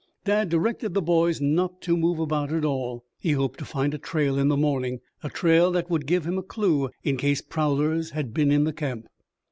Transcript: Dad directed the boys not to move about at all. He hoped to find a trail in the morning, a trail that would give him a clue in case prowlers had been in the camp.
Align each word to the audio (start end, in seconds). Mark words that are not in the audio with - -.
Dad 0.25 0.49
directed 0.49 0.95
the 0.95 1.01
boys 1.03 1.39
not 1.39 1.79
to 1.83 1.95
move 1.95 2.17
about 2.17 2.51
at 2.51 2.65
all. 2.65 3.03
He 3.19 3.33
hoped 3.33 3.59
to 3.59 3.65
find 3.65 3.93
a 3.93 3.99
trail 3.99 4.35
in 4.39 4.47
the 4.47 4.57
morning, 4.57 4.99
a 5.21 5.29
trail 5.29 5.71
that 5.73 5.91
would 5.91 6.07
give 6.07 6.25
him 6.25 6.39
a 6.39 6.41
clue 6.41 6.89
in 7.03 7.17
case 7.17 7.43
prowlers 7.43 8.09
had 8.09 8.33
been 8.33 8.49
in 8.51 8.63
the 8.63 8.73
camp. 8.73 9.05